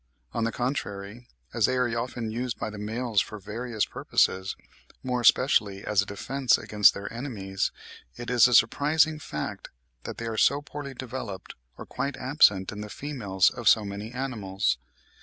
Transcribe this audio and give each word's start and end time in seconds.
On 0.33 0.45
the 0.45 0.51
contrary, 0.51 1.27
as 1.53 1.67
they 1.67 1.75
are 1.77 1.87
often 1.95 2.31
used 2.31 2.57
by 2.57 2.71
the 2.71 2.79
males 2.79 3.21
for 3.21 3.37
various 3.37 3.85
purposes, 3.85 4.55
more 5.03 5.21
especially 5.21 5.83
as 5.85 6.01
a 6.01 6.07
defence 6.07 6.57
against 6.57 6.95
their 6.95 7.13
enemies, 7.13 7.71
it 8.15 8.31
is 8.31 8.47
a 8.47 8.55
surprising 8.55 9.19
fact 9.19 9.69
that 10.05 10.17
they 10.17 10.25
are 10.25 10.37
so 10.37 10.59
poorly 10.59 10.95
developed, 10.95 11.53
or 11.77 11.85
quite 11.85 12.17
absent, 12.17 12.71
in 12.71 12.81
the 12.81 12.89
females 12.89 13.51
of 13.51 13.69
so 13.69 13.85
many 13.85 14.09
animals. 14.11 14.79